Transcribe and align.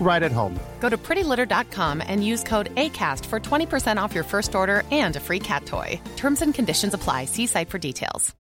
right 0.00 0.22
at 0.22 0.32
home. 0.32 0.58
Go 0.80 0.88
to 0.88 0.96
prettylitter.com 0.96 2.02
and 2.06 2.24
use 2.24 2.44
code 2.44 2.74
ACAST 2.76 3.26
for 3.26 3.40
20% 3.40 4.00
off 4.00 4.14
your 4.14 4.24
first 4.24 4.54
order 4.54 4.84
and 4.90 5.16
a 5.16 5.20
free 5.20 5.40
cat 5.40 5.66
toy. 5.66 6.00
Terms 6.16 6.42
and 6.42 6.54
conditions 6.54 6.94
apply. 6.94 7.24
See 7.24 7.46
site 7.46 7.70
for 7.70 7.78
details. 7.78 8.34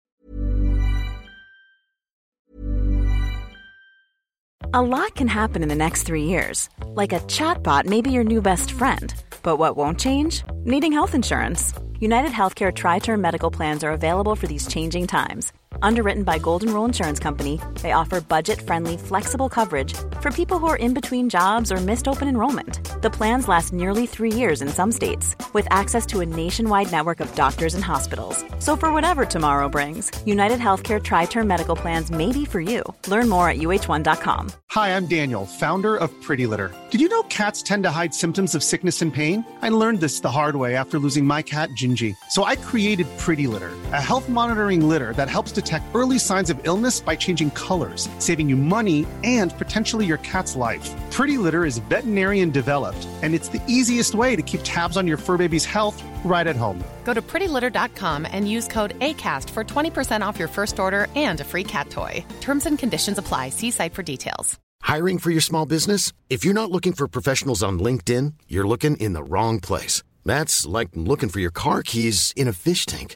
A 4.73 4.81
lot 4.81 5.15
can 5.15 5.29
happen 5.29 5.63
in 5.63 5.69
the 5.69 5.83
next 5.85 6.03
three 6.03 6.23
years. 6.23 6.67
Like 6.87 7.13
a 7.13 7.21
chatbot 7.29 7.85
may 7.85 8.01
be 8.01 8.11
your 8.11 8.25
new 8.25 8.41
best 8.41 8.71
friend. 8.71 9.13
But 9.41 9.55
what 9.55 9.77
won't 9.77 9.97
change? 9.97 10.43
Needing 10.65 10.91
health 10.91 11.15
insurance. 11.15 11.73
United 11.99 12.31
Healthcare 12.31 12.73
Tri 12.73 12.99
Term 12.99 13.21
Medical 13.21 13.49
Plans 13.49 13.85
are 13.85 13.91
available 13.91 14.35
for 14.35 14.47
these 14.47 14.67
changing 14.67 15.07
times. 15.07 15.53
Underwritten 15.81 16.23
by 16.23 16.37
Golden 16.39 16.73
Rule 16.73 16.85
Insurance 16.85 17.19
Company, 17.19 17.59
they 17.81 17.91
offer 17.93 18.21
budget-friendly, 18.21 18.97
flexible 18.97 19.49
coverage 19.49 19.93
for 20.21 20.31
people 20.31 20.59
who 20.59 20.67
are 20.67 20.75
in 20.75 20.93
between 20.93 21.29
jobs 21.29 21.71
or 21.71 21.77
missed 21.77 22.07
open 22.07 22.27
enrollment. 22.27 23.01
The 23.01 23.09
plans 23.09 23.47
last 23.47 23.73
nearly 23.73 24.05
three 24.05 24.31
years 24.31 24.61
in 24.61 24.69
some 24.69 24.91
states, 24.91 25.35
with 25.53 25.67
access 25.71 26.05
to 26.07 26.21
a 26.21 26.25
nationwide 26.25 26.91
network 26.91 27.19
of 27.19 27.33
doctors 27.35 27.73
and 27.73 27.83
hospitals. 27.83 28.43
So 28.59 28.75
for 28.75 28.91
whatever 28.91 29.25
tomorrow 29.25 29.69
brings, 29.69 30.11
United 30.25 30.59
Healthcare 30.59 31.01
Tri-Term 31.01 31.47
Medical 31.47 31.75
Plans 31.75 32.11
may 32.11 32.31
be 32.31 32.45
for 32.45 32.59
you. 32.59 32.83
Learn 33.07 33.29
more 33.29 33.49
at 33.49 33.57
uh1.com. 33.57 34.51
Hi, 34.71 34.95
I'm 34.95 35.05
Daniel, 35.05 35.45
founder 35.45 35.95
of 35.95 36.09
Pretty 36.21 36.47
Litter. 36.47 36.73
Did 36.89 36.99
you 36.99 37.07
know 37.07 37.23
cats 37.23 37.61
tend 37.61 37.83
to 37.83 37.91
hide 37.91 38.13
symptoms 38.13 38.55
of 38.55 38.63
sickness 38.63 39.01
and 39.01 39.13
pain? 39.13 39.45
I 39.61 39.69
learned 39.69 39.99
this 39.99 40.19
the 40.19 40.31
hard 40.31 40.55
way 40.55 40.75
after 40.75 40.99
losing 40.99 41.23
my 41.25 41.41
cat, 41.41 41.69
Gingy. 41.69 42.15
So 42.29 42.43
I 42.43 42.55
created 42.55 43.07
Pretty 43.17 43.47
Litter, 43.47 43.71
a 43.93 44.01
health 44.01 44.27
monitoring 44.27 44.87
litter 44.89 45.13
that 45.13 45.29
helps 45.29 45.51
detect 45.65 45.85
early 45.95 46.19
signs 46.19 46.49
of 46.51 46.59
illness 46.63 46.99
by 46.99 47.15
changing 47.15 47.49
colors, 47.51 48.07
saving 48.19 48.47
you 48.47 48.55
money 48.55 49.05
and 49.23 49.57
potentially 49.57 50.05
your 50.05 50.19
cat's 50.19 50.55
life. 50.55 50.89
Pretty 51.11 51.37
Litter 51.37 51.65
is 51.65 51.79
veterinarian 51.89 52.51
developed, 52.51 53.07
and 53.23 53.33
it's 53.33 53.49
the 53.49 53.61
easiest 53.67 54.15
way 54.15 54.35
to 54.35 54.41
keep 54.41 54.61
tabs 54.63 54.97
on 54.97 55.07
your 55.07 55.17
fur 55.17 55.37
baby's 55.37 55.65
health 55.65 56.03
right 56.23 56.47
at 56.47 56.55
home. 56.55 56.83
Go 57.03 57.13
to 57.13 57.21
prettylitter.com 57.21 58.27
and 58.31 58.49
use 58.49 58.67
code 58.67 58.99
ACAST 58.99 59.49
for 59.49 59.63
20% 59.63 60.27
off 60.27 60.39
your 60.39 60.49
first 60.49 60.79
order 60.79 61.07
and 61.15 61.39
a 61.39 61.43
free 61.43 61.63
cat 61.63 61.89
toy. 61.89 62.23
Terms 62.41 62.65
and 62.65 62.77
conditions 62.77 63.17
apply. 63.17 63.49
See 63.49 63.71
site 63.71 63.93
for 63.93 64.03
details. 64.03 64.59
Hiring 64.81 65.17
for 65.17 65.31
your 65.31 65.41
small 65.41 65.65
business? 65.65 66.13
If 66.29 66.45
you're 66.45 66.53
not 66.61 66.69
looking 66.69 66.93
for 66.93 67.07
professionals 67.07 67.63
on 67.63 67.79
LinkedIn, 67.79 68.33
you're 68.47 68.67
looking 68.67 68.97
in 68.97 69.13
the 69.13 69.23
wrong 69.23 69.59
place. 69.59 70.03
That's 70.25 70.65
like 70.65 70.89
looking 70.93 71.29
for 71.29 71.39
your 71.39 71.51
car 71.51 71.81
keys 71.81 72.33
in 72.35 72.47
a 72.47 72.53
fish 72.53 72.85
tank. 72.85 73.15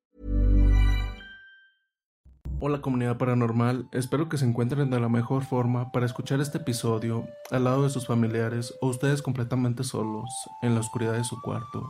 Hola 2.63 2.79
comunidad 2.79 3.17
paranormal, 3.17 3.87
espero 3.91 4.29
que 4.29 4.37
se 4.37 4.45
encuentren 4.45 4.91
de 4.91 4.99
la 4.99 5.09
mejor 5.09 5.43
forma 5.43 5.91
para 5.91 6.05
escuchar 6.05 6.41
este 6.41 6.59
episodio 6.59 7.25
al 7.49 7.63
lado 7.63 7.81
de 7.81 7.89
sus 7.89 8.05
familiares 8.05 8.71
o 8.81 8.87
ustedes 8.89 9.23
completamente 9.23 9.83
solos 9.83 10.29
en 10.61 10.75
la 10.75 10.81
oscuridad 10.81 11.13
de 11.13 11.23
su 11.23 11.41
cuarto. 11.41 11.89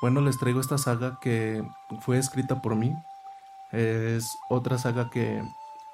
Bueno, 0.00 0.20
les 0.20 0.40
traigo 0.40 0.60
esta 0.60 0.76
saga 0.76 1.20
que 1.20 1.62
fue 2.00 2.18
escrita 2.18 2.60
por 2.60 2.74
mí. 2.74 2.92
Es 3.70 4.28
otra 4.50 4.76
saga 4.76 5.08
que 5.08 5.40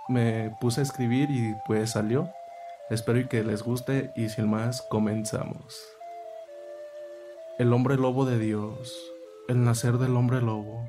me 0.09 0.57
puse 0.59 0.81
a 0.81 0.85
escribir 0.85 1.31
y 1.31 1.55
pues 1.67 1.91
salió. 1.91 2.31
Espero 2.89 3.29
que 3.29 3.45
les 3.45 3.63
guste 3.63 4.11
y 4.17 4.31
sin 4.31 4.49
más 4.49 4.81
comenzamos. 4.89 5.85
El 7.59 7.75
hombre 7.75 7.97
lobo 7.97 8.25
de 8.25 8.39
Dios, 8.39 8.99
el 9.49 9.65
nacer 9.65 9.99
del 9.99 10.17
hombre 10.17 10.41
lobo. 10.41 10.89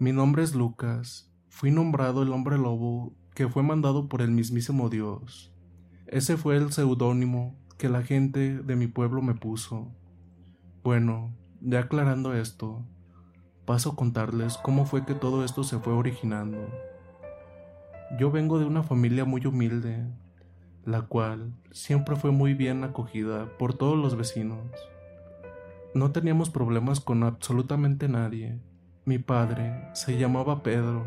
Mi 0.00 0.10
nombre 0.10 0.42
es 0.42 0.56
Lucas. 0.56 1.32
Fui 1.48 1.70
nombrado 1.70 2.24
el 2.24 2.32
hombre 2.32 2.58
lobo 2.58 3.14
que 3.32 3.48
fue 3.48 3.62
mandado 3.62 4.08
por 4.08 4.22
el 4.22 4.32
mismísimo 4.32 4.88
Dios. 4.88 5.52
Ese 6.08 6.36
fue 6.36 6.56
el 6.56 6.72
seudónimo 6.72 7.54
que 7.78 7.88
la 7.88 8.02
gente 8.02 8.58
de 8.58 8.74
mi 8.74 8.88
pueblo 8.88 9.22
me 9.22 9.34
puso. 9.34 9.92
Bueno, 10.82 11.32
ya 11.60 11.78
aclarando 11.78 12.34
esto, 12.34 12.84
paso 13.66 13.90
a 13.92 13.96
contarles 13.96 14.56
cómo 14.56 14.84
fue 14.84 15.06
que 15.06 15.14
todo 15.14 15.44
esto 15.44 15.62
se 15.62 15.78
fue 15.78 15.92
originando. 15.92 16.58
Yo 18.18 18.32
vengo 18.32 18.58
de 18.58 18.64
una 18.64 18.82
familia 18.82 19.24
muy 19.24 19.46
humilde, 19.46 20.08
la 20.84 21.02
cual 21.02 21.54
siempre 21.70 22.16
fue 22.16 22.32
muy 22.32 22.54
bien 22.54 22.82
acogida 22.82 23.56
por 23.58 23.74
todos 23.74 23.96
los 23.96 24.16
vecinos. 24.16 24.66
No 25.94 26.10
teníamos 26.10 26.50
problemas 26.50 26.98
con 26.98 27.22
absolutamente 27.22 28.08
nadie 28.08 28.60
mi 29.06 29.18
padre 29.18 29.90
se 29.92 30.16
llamaba 30.16 30.62
Pedro 30.62 31.04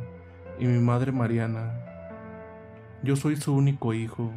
y 0.59 0.66
mi 0.66 0.78
madre 0.78 1.12
Mariana. 1.12 1.74
Yo 3.02 3.16
soy 3.16 3.38
su 3.38 3.56
único 3.56 3.96
hijo. 3.96 4.31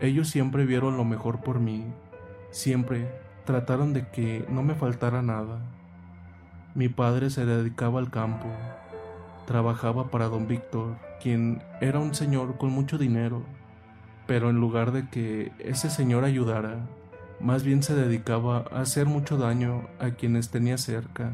Ellos 0.00 0.28
siempre 0.28 0.66
vieron 0.66 0.98
lo 0.98 1.04
mejor 1.06 1.40
por 1.40 1.60
mí. 1.60 1.86
Siempre 2.50 3.10
trataron 3.46 3.94
de 3.94 4.06
que 4.08 4.44
no 4.50 4.62
me 4.62 4.74
faltara 4.74 5.22
nada. 5.22 5.60
Mi 6.74 6.90
padre 6.90 7.30
se 7.30 7.46
dedicaba 7.46 8.00
al 8.00 8.10
campo. 8.10 8.48
Trabajaba 9.46 10.10
para 10.10 10.28
don 10.28 10.46
Víctor, 10.46 10.98
quien 11.22 11.62
era 11.80 12.00
un 12.00 12.14
señor 12.14 12.58
con 12.58 12.70
mucho 12.70 12.98
dinero. 12.98 13.44
Pero 14.26 14.50
en 14.50 14.60
lugar 14.60 14.92
de 14.92 15.08
que 15.08 15.52
ese 15.58 15.88
señor 15.88 16.24
ayudara, 16.24 16.86
más 17.40 17.62
bien 17.64 17.82
se 17.82 17.94
dedicaba 17.94 18.66
a 18.70 18.80
hacer 18.80 19.06
mucho 19.06 19.38
daño 19.38 19.88
a 19.98 20.10
quienes 20.10 20.50
tenía 20.50 20.76
cerca. 20.76 21.32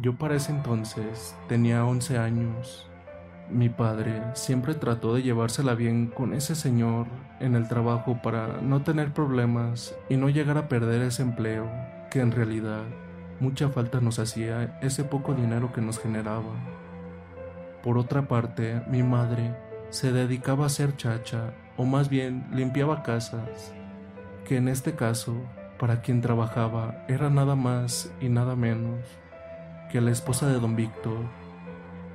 Yo 0.00 0.14
para 0.14 0.36
ese 0.36 0.52
entonces 0.52 1.36
tenía 1.48 1.84
11 1.84 2.18
años. 2.18 2.88
Mi 3.50 3.68
padre 3.68 4.22
siempre 4.34 4.74
trató 4.74 5.14
de 5.14 5.22
llevársela 5.22 5.74
bien 5.74 6.06
con 6.06 6.34
ese 6.34 6.54
señor 6.54 7.08
en 7.40 7.56
el 7.56 7.66
trabajo 7.66 8.20
para 8.22 8.60
no 8.60 8.82
tener 8.82 9.12
problemas 9.12 9.96
y 10.08 10.16
no 10.16 10.28
llegar 10.28 10.56
a 10.56 10.68
perder 10.68 11.02
ese 11.02 11.22
empleo 11.22 11.68
que 12.12 12.20
en 12.20 12.30
realidad 12.30 12.82
mucha 13.40 13.70
falta 13.70 14.00
nos 14.00 14.20
hacía 14.20 14.78
ese 14.82 15.02
poco 15.02 15.34
dinero 15.34 15.72
que 15.72 15.80
nos 15.80 15.98
generaba. 15.98 16.54
Por 17.82 17.98
otra 17.98 18.28
parte, 18.28 18.80
mi 18.88 19.02
madre 19.02 19.56
se 19.90 20.12
dedicaba 20.12 20.66
a 20.66 20.68
ser 20.70 20.96
chacha 20.96 21.54
o 21.76 21.84
más 21.84 22.08
bien 22.08 22.46
limpiaba 22.52 23.02
casas, 23.02 23.74
que 24.44 24.58
en 24.58 24.68
este 24.68 24.92
caso, 24.92 25.34
para 25.76 26.02
quien 26.02 26.20
trabajaba, 26.20 27.04
era 27.08 27.30
nada 27.30 27.56
más 27.56 28.12
y 28.20 28.28
nada 28.28 28.54
menos 28.54 29.00
que 29.90 30.00
la 30.02 30.10
esposa 30.10 30.46
de 30.46 30.60
don 30.60 30.76
Víctor. 30.76 31.18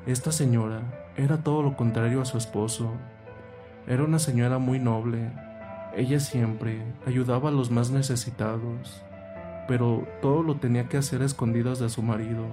Esta 0.06 0.32
señora 0.32 0.82
era 1.18 1.38
todo 1.38 1.64
lo 1.64 1.76
contrario 1.76 2.22
a 2.22 2.26
su 2.26 2.38
esposo. 2.38 2.92
Era 3.88 4.04
una 4.04 4.20
señora 4.20 4.60
muy 4.60 4.80
noble. 4.80 5.32
Ella 5.96 6.20
siempre 6.20 6.84
ayudaba 7.08 7.50
a 7.50 7.52
los 7.52 7.72
más 7.72 7.90
necesitados, 7.90 9.04
pero 9.68 10.08
todo 10.22 10.44
lo 10.44 10.56
tenía 10.58 10.88
que 10.88 10.98
hacer 10.98 11.22
a 11.22 11.26
escondidas 11.26 11.80
de 11.80 11.90
su 11.90 12.04
marido, 12.04 12.46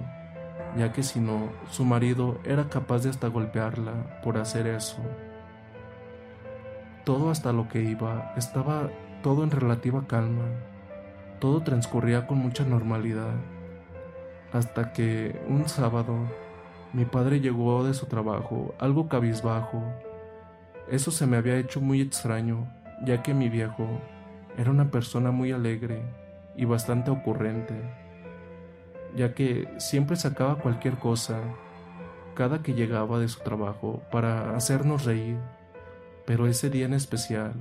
ya 0.77 0.91
que 0.91 1.03
si 1.03 1.19
no, 1.19 1.49
su 1.69 1.85
marido 1.85 2.39
era 2.43 2.69
capaz 2.69 3.03
de 3.03 3.09
hasta 3.09 3.27
golpearla 3.27 4.21
por 4.23 4.37
hacer 4.37 4.65
eso. 4.65 5.01
Todo 7.03 7.29
hasta 7.29 7.53
lo 7.53 7.67
que 7.67 7.83
iba 7.83 8.33
estaba 8.37 8.89
todo 9.21 9.43
en 9.43 9.51
relativa 9.51 10.05
calma. 10.07 10.45
Todo 11.39 11.61
transcurría 11.61 12.27
con 12.27 12.37
mucha 12.37 12.63
normalidad. 12.63 13.33
Hasta 14.51 14.93
que 14.93 15.39
un 15.47 15.67
sábado 15.67 16.15
mi 16.93 17.05
padre 17.05 17.39
llegó 17.39 17.83
de 17.85 17.93
su 17.93 18.05
trabajo 18.05 18.75
algo 18.79 19.07
cabizbajo. 19.07 19.81
Eso 20.89 21.11
se 21.11 21.25
me 21.25 21.37
había 21.37 21.57
hecho 21.57 21.79
muy 21.79 22.01
extraño, 22.01 22.67
ya 23.05 23.23
que 23.23 23.33
mi 23.33 23.47
viejo 23.47 23.87
era 24.57 24.71
una 24.71 24.91
persona 24.91 25.31
muy 25.31 25.51
alegre 25.51 26.01
y 26.57 26.65
bastante 26.65 27.11
ocurrente, 27.11 27.75
ya 29.15 29.33
que 29.33 29.69
siempre 29.77 30.17
sacaba 30.17 30.57
cualquier 30.57 30.95
cosa 30.95 31.39
cada 32.33 32.61
que 32.61 32.73
llegaba 32.73 33.19
de 33.19 33.27
su 33.27 33.39
trabajo 33.39 34.01
para 34.11 34.55
hacernos 34.55 35.05
reír 35.05 35.37
pero 36.25 36.47
ese 36.47 36.69
día 36.69 36.85
en 36.85 36.93
especial 36.93 37.53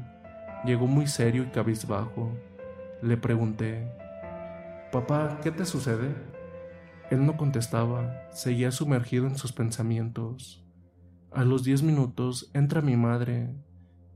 llegó 0.65 0.87
muy 0.87 1.07
serio 1.07 1.43
y 1.43 1.47
cabizbajo. 1.47 2.31
Le 3.03 3.17
pregunté, 3.17 3.91
Papá, 4.93 5.39
¿qué 5.43 5.51
te 5.51 5.65
sucede? 5.65 6.15
Él 7.11 7.27
no 7.27 7.37
contestaba, 7.37 8.29
seguía 8.31 8.71
sumergido 8.71 9.27
en 9.27 9.37
sus 9.37 9.53
pensamientos. 9.53 10.65
A 11.33 11.45
los 11.45 11.65
diez 11.65 11.83
minutos 11.83 12.51
entra 12.55 12.83
mi 12.83 12.97
madre. 12.97 13.53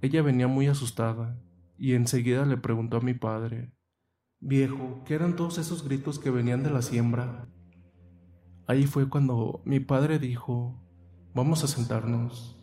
Ella 0.00 0.22
venía 0.22 0.46
muy 0.46 0.68
asustada 0.68 1.36
y 1.76 1.94
enseguida 1.94 2.44
le 2.44 2.56
preguntó 2.56 2.98
a 2.98 3.00
mi 3.00 3.14
padre, 3.14 3.72
Viejo, 4.38 5.02
¿qué 5.04 5.14
eran 5.14 5.34
todos 5.36 5.58
esos 5.58 5.84
gritos 5.84 6.18
que 6.18 6.30
venían 6.30 6.62
de 6.62 6.70
la 6.70 6.82
siembra? 6.82 7.48
Ahí 8.66 8.86
fue 8.86 9.08
cuando 9.08 9.60
mi 9.64 9.80
padre 9.80 10.18
dijo, 10.18 10.80
Vamos 11.34 11.64
a 11.64 11.66
sentarnos. 11.66 12.56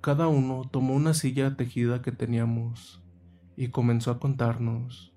Cada 0.00 0.28
uno 0.28 0.62
tomó 0.70 0.94
una 0.94 1.12
silla 1.12 1.56
tejida 1.56 2.00
que 2.00 2.12
teníamos 2.12 3.04
y 3.54 3.68
comenzó 3.68 4.12
a 4.12 4.18
contarnos. 4.18 5.12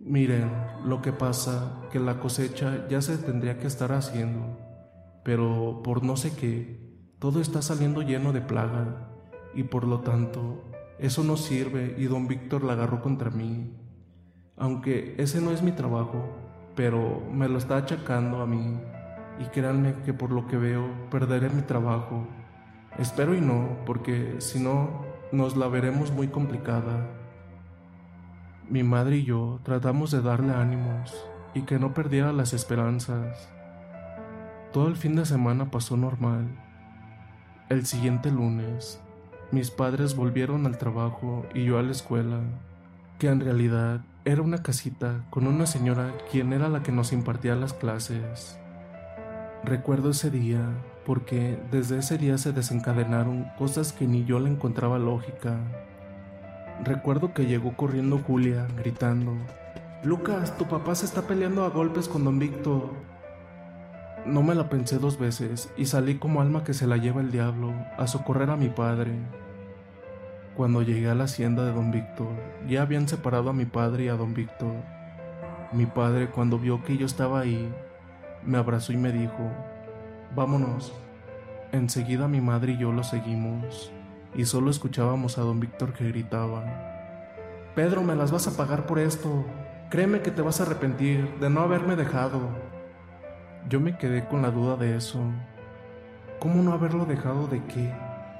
Miren, 0.00 0.50
lo 0.84 1.02
que 1.02 1.12
pasa, 1.12 1.82
que 1.90 1.98
la 1.98 2.20
cosecha 2.20 2.86
ya 2.88 3.02
se 3.02 3.18
tendría 3.18 3.58
que 3.58 3.66
estar 3.66 3.92
haciendo, 3.92 4.58
pero 5.24 5.82
por 5.82 6.04
no 6.04 6.16
sé 6.16 6.34
qué, 6.36 6.80
todo 7.18 7.40
está 7.40 7.62
saliendo 7.62 8.02
lleno 8.02 8.32
de 8.32 8.40
plaga, 8.40 9.10
y 9.54 9.64
por 9.64 9.84
lo 9.84 10.00
tanto, 10.00 10.64
eso 10.98 11.24
no 11.24 11.36
sirve 11.36 11.94
y 11.98 12.04
don 12.04 12.28
Víctor 12.28 12.64
la 12.64 12.74
agarró 12.74 13.02
contra 13.02 13.30
mí. 13.30 13.76
Aunque 14.56 15.14
ese 15.18 15.40
no 15.40 15.50
es 15.50 15.62
mi 15.62 15.72
trabajo, 15.72 16.28
pero 16.74 17.22
me 17.32 17.48
lo 17.48 17.58
está 17.58 17.76
achacando 17.76 18.40
a 18.40 18.46
mí, 18.46 18.80
y 19.40 19.44
créanme 19.46 19.94
que 20.04 20.14
por 20.14 20.30
lo 20.30 20.46
que 20.46 20.56
veo, 20.56 20.88
perderé 21.10 21.48
mi 21.50 21.62
trabajo 21.62 22.26
Espero 22.98 23.32
y 23.32 23.40
no, 23.40 23.78
porque 23.86 24.36
si 24.40 24.58
no, 24.58 25.04
nos 25.30 25.56
la 25.56 25.68
veremos 25.68 26.10
muy 26.10 26.26
complicada. 26.26 27.08
Mi 28.70 28.82
madre 28.82 29.16
y 29.16 29.24
yo 29.24 29.60
tratamos 29.62 30.10
de 30.10 30.20
darle 30.20 30.52
ánimos 30.52 31.16
y 31.54 31.62
que 31.62 31.78
no 31.78 31.94
perdiera 31.94 32.34
las 32.34 32.52
esperanzas. 32.52 33.48
Todo 34.74 34.88
el 34.88 34.96
fin 34.96 35.16
de 35.16 35.24
semana 35.24 35.70
pasó 35.70 35.96
normal. 35.96 36.46
El 37.70 37.86
siguiente 37.86 38.30
lunes, 38.30 39.00
mis 39.52 39.70
padres 39.70 40.14
volvieron 40.14 40.66
al 40.66 40.76
trabajo 40.76 41.46
y 41.54 41.64
yo 41.64 41.78
a 41.78 41.82
la 41.82 41.92
escuela, 41.92 42.40
que 43.18 43.28
en 43.28 43.40
realidad 43.40 44.02
era 44.26 44.42
una 44.42 44.62
casita 44.62 45.24
con 45.30 45.46
una 45.46 45.64
señora 45.64 46.12
quien 46.30 46.52
era 46.52 46.68
la 46.68 46.82
que 46.82 46.92
nos 46.92 47.14
impartía 47.14 47.54
las 47.54 47.72
clases. 47.72 48.58
Recuerdo 49.64 50.10
ese 50.10 50.30
día 50.30 50.60
porque 51.06 51.58
desde 51.70 51.96
ese 52.00 52.18
día 52.18 52.36
se 52.36 52.52
desencadenaron 52.52 53.46
cosas 53.56 53.94
que 53.94 54.06
ni 54.06 54.26
yo 54.26 54.38
le 54.38 54.50
encontraba 54.50 54.98
lógica. 54.98 55.56
Recuerdo 56.84 57.34
que 57.34 57.46
llegó 57.46 57.76
corriendo 57.76 58.18
Julia, 58.18 58.66
gritando, 58.76 59.34
Lucas, 60.04 60.56
tu 60.56 60.66
papá 60.66 60.94
se 60.94 61.06
está 61.06 61.22
peleando 61.22 61.64
a 61.64 61.70
golpes 61.70 62.08
con 62.08 62.22
don 62.24 62.38
Víctor. 62.38 62.92
No 64.24 64.42
me 64.42 64.54
la 64.54 64.68
pensé 64.68 64.98
dos 64.98 65.18
veces 65.18 65.72
y 65.76 65.86
salí 65.86 66.16
como 66.18 66.40
alma 66.40 66.62
que 66.62 66.74
se 66.74 66.86
la 66.86 66.96
lleva 66.96 67.20
el 67.20 67.32
diablo 67.32 67.72
a 67.96 68.06
socorrer 68.06 68.50
a 68.50 68.56
mi 68.56 68.68
padre. 68.68 69.12
Cuando 70.56 70.82
llegué 70.82 71.08
a 71.08 71.16
la 71.16 71.24
hacienda 71.24 71.64
de 71.64 71.72
don 71.72 71.90
Víctor, 71.90 72.28
ya 72.68 72.82
habían 72.82 73.08
separado 73.08 73.50
a 73.50 73.52
mi 73.52 73.64
padre 73.64 74.04
y 74.04 74.08
a 74.08 74.14
don 74.14 74.34
Víctor. 74.34 74.74
Mi 75.72 75.86
padre, 75.86 76.30
cuando 76.30 76.58
vio 76.58 76.84
que 76.84 76.96
yo 76.96 77.06
estaba 77.06 77.40
ahí, 77.40 77.68
me 78.44 78.58
abrazó 78.58 78.92
y 78.92 78.96
me 78.96 79.10
dijo, 79.10 79.50
Vámonos. 80.36 80.92
Enseguida 81.72 82.28
mi 82.28 82.40
madre 82.40 82.72
y 82.72 82.78
yo 82.78 82.92
lo 82.92 83.02
seguimos, 83.02 83.92
y 84.34 84.44
solo 84.44 84.70
escuchábamos 84.70 85.38
a 85.38 85.42
don 85.42 85.60
Víctor 85.60 85.92
que 85.92 86.08
gritaba, 86.08 86.64
Pedro, 87.74 88.02
me 88.02 88.16
las 88.16 88.32
vas 88.32 88.48
a 88.48 88.56
pagar 88.56 88.86
por 88.86 88.98
esto. 88.98 89.44
Créeme 89.88 90.20
que 90.20 90.32
te 90.32 90.42
vas 90.42 90.60
a 90.60 90.64
arrepentir 90.64 91.38
de 91.38 91.48
no 91.48 91.60
haberme 91.60 91.94
dejado. 91.94 92.40
Yo 93.68 93.78
me 93.78 93.96
quedé 93.96 94.26
con 94.26 94.42
la 94.42 94.50
duda 94.50 94.76
de 94.76 94.96
eso. 94.96 95.20
¿Cómo 96.40 96.62
no 96.62 96.72
haberlo 96.72 97.04
dejado 97.04 97.46
de 97.46 97.62
qué 97.66 97.92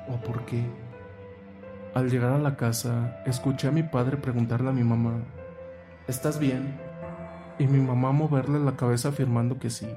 o 0.09 0.17
por 0.17 0.45
qué? 0.45 0.65
Al 1.95 2.11
llegar 2.11 2.33
a 2.33 2.39
la 2.39 2.57
casa, 2.57 3.23
escuché 3.27 3.69
a 3.69 3.71
mi 3.71 3.83
padre 3.83 4.17
preguntarle 4.17 4.71
a 4.71 4.73
mi 4.73 4.83
mamá, 4.83 5.23
¿estás 6.07 6.39
bien? 6.39 6.77
Y 7.59 7.67
mi 7.67 7.79
mamá 7.79 8.13
moverle 8.13 8.59
la 8.59 8.77
cabeza 8.77 9.11
afirmando 9.11 9.59
que 9.59 9.71
sí. 9.71 9.89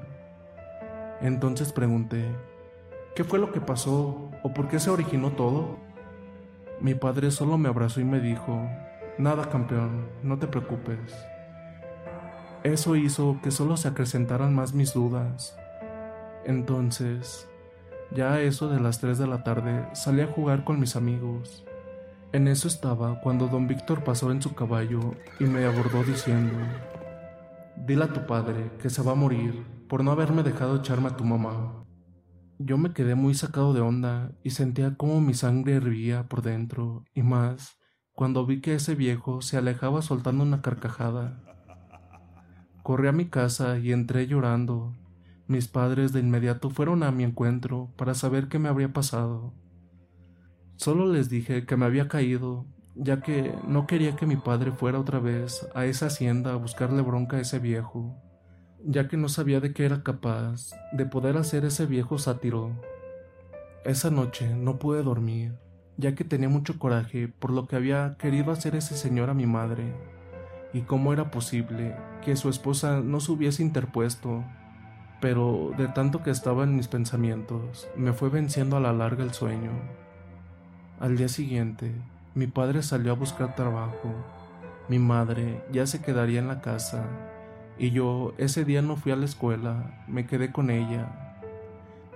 Entonces 1.20 1.72
pregunté, 1.72 2.26
¿qué 3.14 3.24
fue 3.24 3.38
lo 3.38 3.52
que 3.52 3.60
pasó 3.60 4.30
o 4.42 4.54
por 4.54 4.68
qué 4.68 4.78
se 4.78 4.90
originó 4.90 5.32
todo? 5.32 5.78
Mi 6.80 6.94
padre 6.94 7.30
solo 7.30 7.58
me 7.58 7.68
abrazó 7.68 8.00
y 8.00 8.04
me 8.04 8.20
dijo, 8.20 8.68
nada 9.18 9.48
campeón, 9.48 10.08
no 10.22 10.38
te 10.38 10.46
preocupes. 10.46 10.98
Eso 12.64 12.96
hizo 12.96 13.38
que 13.42 13.50
solo 13.50 13.76
se 13.76 13.88
acrecentaran 13.88 14.54
más 14.54 14.72
mis 14.72 14.94
dudas. 14.94 15.56
Entonces, 16.44 17.48
ya 18.10 18.34
a 18.34 18.40
eso 18.40 18.68
de 18.68 18.80
las 18.80 19.00
3 19.00 19.18
de 19.18 19.26
la 19.26 19.42
tarde, 19.42 19.86
salí 19.94 20.22
a 20.22 20.26
jugar 20.26 20.64
con 20.64 20.80
mis 20.80 20.96
amigos. 20.96 21.64
En 22.32 22.48
eso 22.48 22.66
estaba 22.66 23.20
cuando 23.20 23.48
don 23.48 23.68
Víctor 23.68 24.04
pasó 24.04 24.30
en 24.30 24.40
su 24.40 24.54
caballo 24.54 25.00
y 25.38 25.44
me 25.44 25.64
abordó 25.64 26.02
diciendo, 26.02 26.54
Dile 27.76 28.04
a 28.04 28.12
tu 28.12 28.26
padre 28.26 28.70
que 28.80 28.90
se 28.90 29.02
va 29.02 29.12
a 29.12 29.16
morir 29.16 29.66
por 29.88 30.02
no 30.04 30.12
haberme 30.12 30.42
dejado 30.42 30.76
echarme 30.76 31.08
a 31.08 31.16
tu 31.16 31.24
mamá. 31.24 31.84
Yo 32.64 32.78
me 32.78 32.92
quedé 32.92 33.16
muy 33.16 33.34
sacado 33.34 33.72
de 33.72 33.80
onda 33.80 34.30
y 34.44 34.50
sentía 34.50 34.94
como 34.94 35.20
mi 35.20 35.34
sangre 35.34 35.74
hervía 35.74 36.28
por 36.28 36.42
dentro, 36.42 37.04
y 37.12 37.22
más 37.22 37.76
cuando 38.12 38.46
vi 38.46 38.60
que 38.60 38.74
ese 38.74 38.94
viejo 38.94 39.42
se 39.42 39.56
alejaba 39.56 40.00
soltando 40.00 40.44
una 40.44 40.62
carcajada. 40.62 41.42
Corrí 42.84 43.08
a 43.08 43.12
mi 43.12 43.26
casa 43.26 43.78
y 43.78 43.90
entré 43.90 44.28
llorando. 44.28 44.94
Mis 45.48 45.66
padres 45.66 46.12
de 46.12 46.20
inmediato 46.20 46.70
fueron 46.70 47.02
a 47.02 47.10
mi 47.10 47.24
encuentro 47.24 47.90
para 47.96 48.14
saber 48.14 48.46
qué 48.46 48.60
me 48.60 48.68
habría 48.68 48.92
pasado. 48.92 49.54
Solo 50.76 51.12
les 51.12 51.28
dije 51.28 51.66
que 51.66 51.76
me 51.76 51.86
había 51.86 52.06
caído, 52.06 52.66
ya 52.94 53.22
que 53.22 53.56
no 53.66 53.88
quería 53.88 54.14
que 54.14 54.26
mi 54.26 54.36
padre 54.36 54.70
fuera 54.70 55.00
otra 55.00 55.18
vez 55.18 55.66
a 55.74 55.84
esa 55.86 56.06
hacienda 56.06 56.52
a 56.52 56.56
buscarle 56.56 57.02
bronca 57.02 57.38
a 57.38 57.40
ese 57.40 57.58
viejo 57.58 58.22
ya 58.84 59.08
que 59.08 59.16
no 59.16 59.28
sabía 59.28 59.60
de 59.60 59.72
qué 59.72 59.84
era 59.84 60.02
capaz 60.02 60.70
de 60.92 61.06
poder 61.06 61.36
hacer 61.36 61.64
ese 61.64 61.86
viejo 61.86 62.18
sátiro. 62.18 62.70
Esa 63.84 64.10
noche 64.10 64.54
no 64.54 64.78
pude 64.78 65.02
dormir, 65.02 65.54
ya 65.96 66.14
que 66.14 66.24
tenía 66.24 66.48
mucho 66.48 66.78
coraje 66.78 67.28
por 67.28 67.50
lo 67.50 67.66
que 67.66 67.76
había 67.76 68.16
querido 68.18 68.52
hacer 68.52 68.74
ese 68.74 68.96
señor 68.96 69.30
a 69.30 69.34
mi 69.34 69.46
madre, 69.46 69.92
y 70.72 70.82
cómo 70.82 71.12
era 71.12 71.30
posible 71.30 71.94
que 72.24 72.36
su 72.36 72.48
esposa 72.48 73.00
no 73.00 73.20
se 73.20 73.32
hubiese 73.32 73.62
interpuesto, 73.62 74.44
pero 75.20 75.72
de 75.76 75.88
tanto 75.88 76.22
que 76.22 76.30
estaba 76.30 76.64
en 76.64 76.76
mis 76.76 76.88
pensamientos, 76.88 77.88
me 77.96 78.12
fue 78.12 78.28
venciendo 78.30 78.76
a 78.76 78.80
la 78.80 78.92
larga 78.92 79.22
el 79.22 79.32
sueño. 79.32 79.72
Al 80.98 81.16
día 81.16 81.28
siguiente, 81.28 81.92
mi 82.34 82.46
padre 82.46 82.82
salió 82.82 83.12
a 83.12 83.16
buscar 83.16 83.54
trabajo, 83.54 84.14
mi 84.88 84.98
madre 84.98 85.62
ya 85.70 85.86
se 85.86 86.00
quedaría 86.00 86.40
en 86.40 86.48
la 86.48 86.60
casa 86.60 87.31
y 87.78 87.90
yo 87.90 88.34
ese 88.38 88.64
día 88.64 88.82
no 88.82 88.96
fui 88.96 89.12
a 89.12 89.16
la 89.16 89.24
escuela, 89.24 90.04
me 90.06 90.26
quedé 90.26 90.52
con 90.52 90.70
ella. 90.70 91.38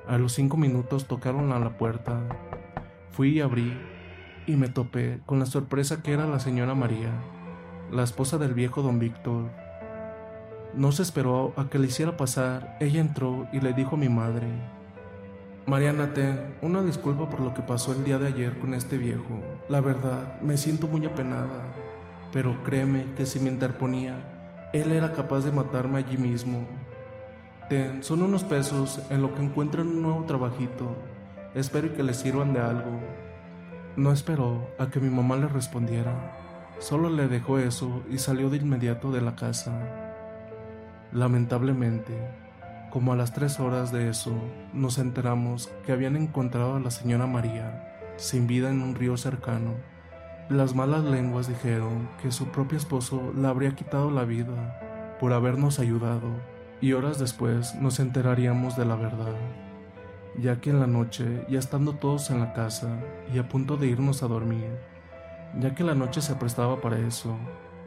A 0.07 0.19
los 0.19 0.33
cinco 0.33 0.57
minutos 0.57 1.07
tocaron 1.07 1.53
a 1.53 1.59
la 1.59 1.77
puerta. 1.77 2.21
Fui 3.11 3.31
y 3.31 3.41
abrí 3.41 3.77
y 4.47 4.57
me 4.57 4.69
topé 4.69 5.21
con 5.27 5.39
la 5.39 5.47
sorpresa 5.47 6.03
que 6.03 6.13
era 6.13 6.27
la 6.27 6.39
señora 6.39 6.75
María. 6.75 7.11
la 7.91 8.03
esposa 8.03 8.39
del 8.39 8.55
viejo 8.55 8.83
don 8.83 8.99
Víctor. 8.99 9.51
No 10.75 10.93
se 10.93 11.03
esperó 11.03 11.53
a 11.57 11.69
que 11.69 11.79
le 11.79 11.87
hiciera 11.87 12.17
pasar, 12.17 12.77
ella 12.81 13.01
entró 13.01 13.47
y 13.53 13.61
le 13.61 13.73
dijo 13.73 13.97
a 13.97 13.99
mi 13.99 14.09
madre, 14.09 14.47
Mariana, 15.67 16.13
ten 16.15 16.55
una 16.63 16.83
disculpa 16.83 17.29
por 17.29 17.41
lo 17.41 17.55
que 17.55 17.63
pasó 17.63 17.93
el 17.93 18.05
día 18.05 18.19
de 18.19 18.29
ayer 18.29 18.59
con 18.59 18.75
este 18.75 18.99
viejo. 18.99 19.41
La 19.69 19.81
verdad, 19.81 20.41
me 20.41 20.57
siento 20.57 20.87
muy 20.87 21.05
apenada, 21.07 21.73
pero 22.33 22.63
créeme 22.63 23.07
que 23.17 23.27
si 23.27 23.41
me 23.41 23.51
interponía, 23.51 24.36
él 24.77 24.93
era 24.93 25.13
capaz 25.13 25.45
de 25.45 25.53
matarme 25.53 25.99
allí 25.99 26.17
mismo. 26.17 26.67
Ten, 27.69 28.03
son 28.03 28.23
unos 28.23 28.45
pesos 28.45 29.01
en 29.11 29.23
lo 29.23 29.35
que 29.35 29.43
encuentran 29.43 29.89
un 29.89 30.03
nuevo 30.03 30.25
trabajito. 30.25 30.97
Espero 31.55 31.95
que 31.95 32.03
les 32.03 32.17
sirvan 32.19 32.53
de 32.53 32.61
algo. 32.61 33.01
No 33.97 34.13
esperó 34.13 34.69
a 34.79 34.89
que 34.89 35.01
mi 35.01 35.11
mamá 35.11 35.37
le 35.37 35.49
respondiera. 35.49 36.33
Solo 36.79 37.11
le 37.11 37.29
dejó 37.29 37.59
eso 37.59 38.03
y 38.11 38.19
salió 38.19 38.51
de 38.51 38.59
inmediato 38.59 39.11
de 39.11 39.23
la 39.23 39.35
casa. 39.35 39.73
Lamentablemente, 41.13 42.13
como 42.91 43.13
a 43.13 43.17
las 43.17 43.33
tres 43.33 43.59
horas 43.59 43.91
de 43.93 44.11
eso, 44.11 44.33
nos 44.73 44.99
enteramos 44.99 45.71
que 45.85 45.93
habían 45.93 46.17
encontrado 46.17 46.77
a 46.77 46.81
la 46.81 46.91
señora 46.91 47.27
María 47.27 47.93
sin 48.17 48.47
vida 48.47 48.71
en 48.71 48.83
un 48.83 48.95
río 48.95 49.17
cercano. 49.17 49.75
Las 50.49 50.77
malas 50.77 51.03
lenguas 51.03 51.49
dijeron 51.49 52.09
que 52.23 52.31
su 52.31 52.47
propio 52.53 52.79
esposo 52.79 53.33
le 53.37 53.49
habría 53.49 53.75
quitado 53.75 54.13
la 54.13 54.25
vida 54.25 55.17
por 55.19 55.33
habernos 55.33 55.81
ayudado 55.81 56.29
y 56.81 56.93
horas 56.93 57.19
después 57.19 57.75
nos 57.75 57.99
enteraríamos 57.99 58.77
de 58.77 58.85
la 58.85 58.95
verdad, 58.95 59.35
ya 60.39 60.61
que 60.61 60.71
en 60.71 60.79
la 60.79 60.87
noche, 60.87 61.45
ya 61.49 61.59
estando 61.59 61.95
todos 61.95 62.31
en 62.31 62.39
la 62.39 62.53
casa 62.53 62.97
y 63.35 63.41
a 63.41 63.49
punto 63.49 63.77
de 63.77 63.89
irnos 63.89 64.23
a 64.23 64.29
dormir, 64.29 64.69
ya 65.59 65.75
que 65.75 65.83
la 65.83 65.97
noche 65.97 66.21
se 66.21 66.37
prestaba 66.37 66.81
para 66.81 66.97
eso, 66.99 67.37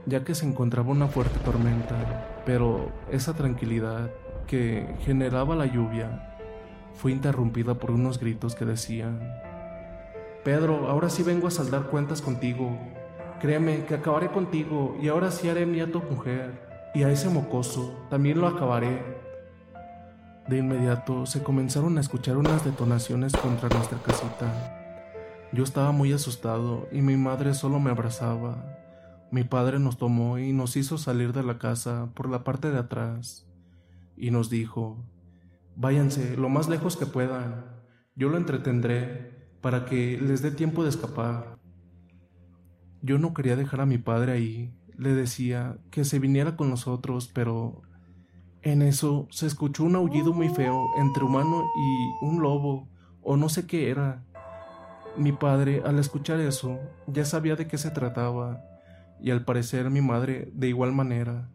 ya 0.06 0.26
que 0.26 0.36
se 0.36 0.46
encontraba 0.46 0.90
una 0.90 1.08
fuerte 1.08 1.40
tormenta, 1.46 2.42
pero 2.46 2.92
esa 3.10 3.36
tranquilidad 3.36 4.12
que 4.48 4.96
generaba 5.06 5.56
la 5.56 5.66
lluvia 5.66 6.36
fue 6.94 7.14
interrumpida 7.14 7.76
por 7.76 7.92
unos 7.92 8.20
gritos 8.20 8.54
que 8.54 8.66
decían, 8.66 9.22
Pedro, 10.44 10.88
ahora 10.88 11.10
sí 11.10 11.22
vengo 11.22 11.48
a 11.48 11.52
saldar 11.52 11.88
cuentas 11.88 12.22
contigo, 12.22 12.78
créeme 13.42 13.86
que 13.86 13.96
acabaré 13.96 14.32
contigo 14.32 14.98
y 15.02 15.10
ahora 15.10 15.32
sí 15.32 15.50
haré 15.50 15.66
mía 15.66 15.92
tu 15.92 16.02
mujer 16.02 16.70
y 16.94 17.04
a 17.04 17.12
ese 17.12 17.30
mocoso 17.30 17.94
también 18.10 18.40
lo 18.40 18.48
acabaré. 18.48 19.20
De 20.48 20.58
inmediato 20.58 21.26
se 21.26 21.44
comenzaron 21.44 21.98
a 21.98 22.02
escuchar 22.02 22.38
unas 22.38 22.64
detonaciones 22.64 23.34
contra 23.34 23.70
nuestra 23.70 24.00
casita. 24.00 24.76
Yo 25.52 25.64
estaba 25.64 25.92
muy 25.92 26.14
asustado 26.14 26.88
y 26.92 27.02
mi 27.02 27.18
madre 27.18 27.54
solo 27.54 27.80
me 27.80 27.92
abrazaba. 27.92 28.78
Mi 29.32 29.44
padre 29.44 29.78
nos 29.78 29.98
tomó 29.98 30.40
y 30.40 30.54
nos 30.54 30.76
hizo 30.78 30.98
salir 30.98 31.34
de 31.34 31.44
la 31.44 31.60
casa 31.60 32.10
por 32.16 32.30
la 32.30 32.44
parte 32.44 32.72
de 32.72 32.80
atrás 32.80 33.46
y 34.16 34.32
nos 34.32 34.50
dijo, 34.50 34.98
váyanse 35.76 36.36
lo 36.38 36.50
más 36.50 36.68
lejos 36.70 36.98
que 36.98 37.06
puedan, 37.06 37.66
yo 38.16 38.30
lo 38.30 38.38
entretendré 38.38 39.39
para 39.62 39.86
que 39.86 40.20
les 40.22 40.42
dé 40.42 40.52
tiempo 40.52 40.84
de 40.84 40.90
escapar. 40.90 41.58
Yo 43.02 43.18
no 43.18 43.34
quería 43.34 43.56
dejar 43.56 43.82
a 43.82 43.86
mi 43.86 43.98
padre 43.98 44.32
ahí 44.34 44.74
le 45.00 45.14
decía 45.14 45.78
que 45.92 46.04
se 46.04 46.20
viniera 46.20 46.58
con 46.58 46.70
nosotros, 46.70 47.32
pero 47.34 47.82
en 48.62 48.82
eso 48.82 49.30
se 49.32 49.48
escuchó 49.48 49.86
un 49.86 49.96
aullido 49.96 50.34
muy 50.34 50.50
feo 50.50 50.90
entre 50.98 51.24
humano 51.24 51.64
y 51.74 52.26
un 52.26 52.42
lobo, 52.42 52.90
o 53.22 53.38
no 53.38 53.48
sé 53.48 53.66
qué 53.66 53.90
era. 53.90 54.26
Mi 55.16 55.32
padre, 55.32 55.82
al 55.86 56.00
escuchar 56.00 56.42
eso, 56.42 56.80
ya 57.08 57.24
sabía 57.24 57.56
de 57.56 57.66
qué 57.66 57.78
se 57.78 57.92
trataba, 57.92 58.62
y 59.22 59.32
al 59.32 59.46
parecer 59.46 59.90
mi 59.90 60.02
madre 60.02 60.52
de 60.54 60.68
igual 60.68 60.92
manera. 60.92 61.50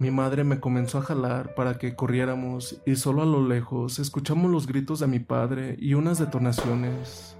Mi 0.00 0.10
madre 0.10 0.44
me 0.44 0.60
comenzó 0.60 0.96
a 0.96 1.02
jalar 1.02 1.54
para 1.54 1.76
que 1.76 1.94
corriéramos 1.94 2.80
y 2.86 2.96
solo 2.96 3.20
a 3.20 3.26
lo 3.26 3.46
lejos 3.46 3.98
escuchamos 3.98 4.50
los 4.50 4.66
gritos 4.66 4.98
de 4.98 5.06
mi 5.06 5.18
padre 5.18 5.76
y 5.78 5.92
unas 5.92 6.18
detonaciones. 6.18 7.36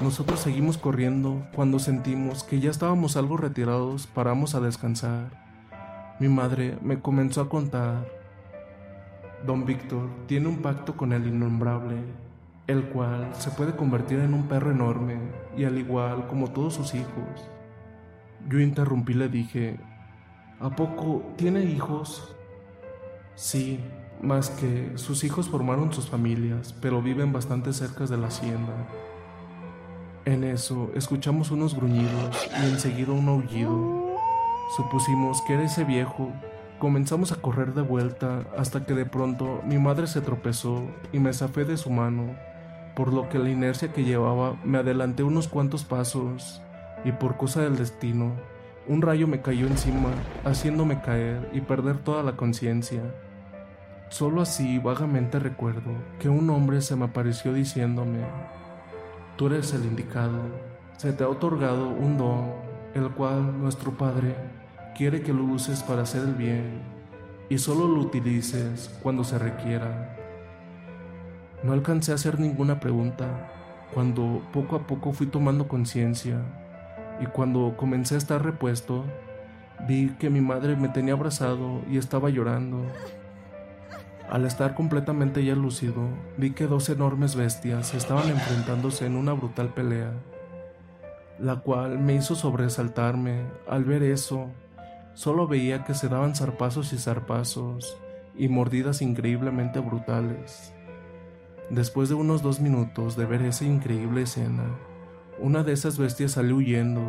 Nosotros 0.00 0.38
seguimos 0.38 0.78
corriendo 0.78 1.44
cuando 1.52 1.80
sentimos 1.80 2.44
que 2.44 2.60
ya 2.60 2.70
estábamos 2.70 3.16
algo 3.16 3.36
retirados, 3.36 4.06
paramos 4.06 4.54
a 4.54 4.60
descansar. 4.60 5.32
Mi 6.20 6.28
madre 6.28 6.78
me 6.80 7.00
comenzó 7.00 7.40
a 7.40 7.48
contar. 7.48 8.06
Don 9.44 9.64
Víctor 9.64 10.08
tiene 10.28 10.46
un 10.46 10.58
pacto 10.62 10.96
con 10.96 11.12
el 11.12 11.26
innombrable, 11.26 11.96
el 12.68 12.84
cual 12.84 13.34
se 13.34 13.50
puede 13.50 13.74
convertir 13.74 14.20
en 14.20 14.32
un 14.32 14.46
perro 14.46 14.70
enorme 14.70 15.18
y 15.56 15.64
al 15.64 15.76
igual 15.76 16.28
como 16.28 16.52
todos 16.52 16.74
sus 16.74 16.94
hijos. 16.94 17.50
Yo 18.48 18.60
interrumpí 18.60 19.12
le 19.12 19.28
dije, 19.28 19.80
¿a 20.60 20.70
poco 20.70 21.22
tiene 21.36 21.64
hijos? 21.64 22.34
Sí, 23.34 23.80
más 24.22 24.50
que 24.50 24.92
sus 24.96 25.24
hijos 25.24 25.48
formaron 25.48 25.92
sus 25.92 26.08
familias, 26.08 26.74
pero 26.80 27.02
viven 27.02 27.32
bastante 27.32 27.72
cerca 27.72 28.06
de 28.06 28.16
la 28.16 28.28
hacienda. 28.28 28.72
En 30.24 30.42
eso 30.42 30.90
escuchamos 30.94 31.50
unos 31.50 31.76
gruñidos 31.76 32.48
y 32.60 32.66
enseguida 32.66 33.12
un 33.12 33.28
aullido. 33.28 34.16
Supusimos 34.76 35.40
que 35.42 35.54
era 35.54 35.64
ese 35.64 35.84
viejo. 35.84 36.32
Comenzamos 36.78 37.30
a 37.30 37.36
correr 37.36 37.74
de 37.74 37.82
vuelta 37.82 38.44
hasta 38.58 38.84
que 38.84 38.94
de 38.94 39.06
pronto 39.06 39.60
mi 39.64 39.78
madre 39.78 40.06
se 40.06 40.20
tropezó 40.20 40.82
y 41.12 41.20
me 41.20 41.32
zafé 41.32 41.64
de 41.64 41.76
su 41.76 41.90
mano, 41.90 42.34
por 42.96 43.12
lo 43.12 43.28
que 43.28 43.38
la 43.38 43.50
inercia 43.50 43.92
que 43.92 44.04
llevaba 44.04 44.56
me 44.64 44.78
adelanté 44.78 45.22
unos 45.22 45.46
cuantos 45.46 45.84
pasos 45.84 46.60
y 47.04 47.12
por 47.12 47.36
cosa 47.36 47.62
del 47.62 47.76
destino, 47.76 48.32
un 48.88 49.02
rayo 49.02 49.26
me 49.26 49.42
cayó 49.42 49.66
encima, 49.66 50.10
haciéndome 50.44 51.00
caer 51.00 51.50
y 51.52 51.60
perder 51.60 51.98
toda 51.98 52.22
la 52.22 52.36
conciencia. 52.36 53.02
Solo 54.08 54.42
así 54.42 54.78
vagamente 54.78 55.38
recuerdo 55.38 55.90
que 56.20 56.28
un 56.28 56.48
hombre 56.50 56.80
se 56.80 56.94
me 56.94 57.06
apareció 57.06 57.52
diciéndome, 57.52 58.20
Tú 59.36 59.48
eres 59.48 59.74
el 59.74 59.84
indicado. 59.84 60.40
Se 60.96 61.12
te 61.12 61.24
ha 61.24 61.28
otorgado 61.28 61.90
un 61.90 62.16
don, 62.16 62.52
el 62.94 63.10
cual 63.10 63.60
nuestro 63.60 63.90
Padre 63.92 64.34
quiere 64.96 65.20
que 65.20 65.34
lo 65.34 65.44
uses 65.44 65.82
para 65.82 66.02
hacer 66.02 66.22
el 66.22 66.34
bien 66.34 66.80
y 67.50 67.58
solo 67.58 67.86
lo 67.86 68.00
utilices 68.00 68.90
cuando 69.02 69.24
se 69.24 69.38
requiera. 69.38 70.16
No 71.62 71.72
alcancé 71.72 72.12
a 72.12 72.14
hacer 72.14 72.40
ninguna 72.40 72.80
pregunta 72.80 73.26
cuando 73.92 74.42
poco 74.52 74.76
a 74.76 74.86
poco 74.86 75.12
fui 75.12 75.26
tomando 75.26 75.68
conciencia 75.68 76.40
y 77.20 77.26
cuando 77.26 77.76
comencé 77.76 78.14
a 78.14 78.18
estar 78.18 78.44
repuesto, 78.44 79.04
vi 79.86 80.10
que 80.18 80.30
mi 80.30 80.40
madre 80.40 80.76
me 80.76 80.88
tenía 80.88 81.14
abrazado 81.14 81.82
y 81.90 81.98
estaba 81.98 82.30
llorando. 82.30 82.84
Al 84.28 84.44
estar 84.44 84.74
completamente 84.74 85.44
ya 85.44 85.54
lúcido, 85.54 86.08
vi 86.36 86.50
que 86.50 86.66
dos 86.66 86.88
enormes 86.88 87.36
bestias 87.36 87.94
estaban 87.94 88.28
enfrentándose 88.28 89.06
en 89.06 89.16
una 89.16 89.32
brutal 89.32 89.72
pelea, 89.72 90.12
la 91.38 91.56
cual 91.56 91.98
me 91.98 92.14
hizo 92.16 92.34
sobresaltarme. 92.34 93.44
Al 93.68 93.84
ver 93.84 94.02
eso, 94.02 94.50
solo 95.14 95.46
veía 95.46 95.84
que 95.84 95.94
se 95.94 96.08
daban 96.08 96.34
zarpazos 96.34 96.92
y 96.92 96.98
zarpazos 96.98 97.96
y 98.36 98.48
mordidas 98.48 99.00
increíblemente 99.00 99.78
brutales. 99.78 100.72
Después 101.70 102.08
de 102.08 102.16
unos 102.16 102.42
dos 102.42 102.60
minutos 102.60 103.16
de 103.16 103.26
ver 103.26 103.42
esa 103.42 103.64
increíble 103.64 104.22
escena, 104.22 104.64
una 105.38 105.62
de 105.62 105.72
esas 105.72 105.98
bestias 105.98 106.32
salió 106.32 106.56
huyendo 106.56 107.02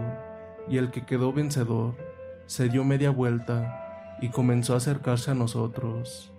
y 0.68 0.78
el 0.78 0.92
que 0.92 1.06
quedó 1.06 1.32
vencedor 1.32 1.96
se 2.46 2.70
dio 2.70 2.84
media 2.84 3.10
vuelta 3.10 4.18
y 4.22 4.30
comenzó 4.30 4.74
a 4.74 4.78
acercarse 4.78 5.32
a 5.32 5.36
nosotros. 5.36 6.32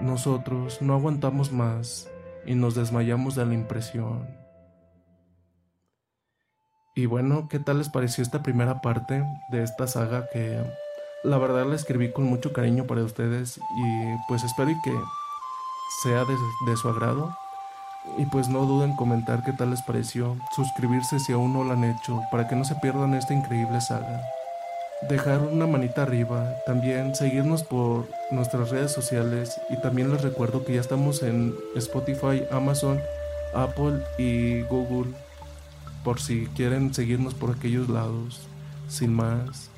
Nosotros 0.00 0.82
no 0.82 0.94
aguantamos 0.94 1.52
más 1.52 2.10
y 2.46 2.54
nos 2.54 2.74
desmayamos 2.74 3.34
de 3.34 3.46
la 3.46 3.54
impresión. 3.54 4.26
Y 6.96 7.06
bueno, 7.06 7.48
¿qué 7.48 7.58
tal 7.58 7.78
les 7.78 7.88
pareció 7.88 8.22
esta 8.22 8.42
primera 8.42 8.80
parte 8.80 9.24
de 9.50 9.62
esta 9.62 9.86
saga 9.86 10.28
que 10.32 10.62
la 11.24 11.38
verdad 11.38 11.66
la 11.66 11.74
escribí 11.74 12.12
con 12.12 12.24
mucho 12.24 12.52
cariño 12.52 12.86
para 12.86 13.02
ustedes 13.02 13.58
y 13.58 14.16
pues 14.28 14.44
espero 14.44 14.70
que 14.84 14.94
sea 16.02 16.24
de, 16.24 16.36
de 16.66 16.76
su 16.76 16.88
agrado. 16.88 17.34
Y 18.18 18.26
pues 18.26 18.48
no 18.48 18.66
duden 18.66 18.90
en 18.90 18.96
comentar 18.96 19.42
qué 19.42 19.52
tal 19.52 19.70
les 19.70 19.82
pareció, 19.82 20.36
suscribirse 20.54 21.18
si 21.18 21.32
aún 21.32 21.52
no 21.52 21.64
lo 21.64 21.72
han 21.72 21.84
hecho 21.84 22.20
para 22.30 22.46
que 22.46 22.56
no 22.56 22.64
se 22.64 22.74
pierdan 22.76 23.14
esta 23.14 23.34
increíble 23.34 23.80
saga 23.80 24.22
dejar 25.08 25.42
una 25.42 25.66
manita 25.66 26.02
arriba, 26.02 26.54
también 26.66 27.14
seguirnos 27.14 27.62
por 27.62 28.08
nuestras 28.30 28.70
redes 28.70 28.92
sociales 28.92 29.60
y 29.70 29.80
también 29.80 30.10
les 30.10 30.22
recuerdo 30.22 30.64
que 30.64 30.74
ya 30.74 30.80
estamos 30.80 31.22
en 31.22 31.54
Spotify, 31.76 32.44
Amazon, 32.50 33.00
Apple 33.54 34.02
y 34.18 34.62
Google 34.62 35.12
por 36.02 36.20
si 36.20 36.46
quieren 36.48 36.92
seguirnos 36.92 37.34
por 37.34 37.50
aquellos 37.50 37.88
lados. 37.88 38.48
Sin 38.88 39.14
más. 39.14 39.70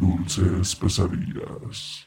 Dulces 0.00 0.74
pesadillas. 0.74 2.06